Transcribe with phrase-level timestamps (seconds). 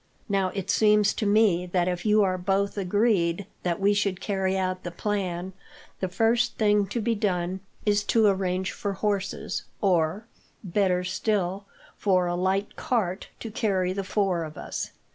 [0.27, 4.57] "Now, it seems to me that if you are both agreed that we should carry
[4.57, 5.53] out the plan,
[5.99, 10.25] the first thing to be done is to arrange for horses; or,
[10.63, 11.67] better still,
[11.99, 14.89] for a light cart to carry the four of us.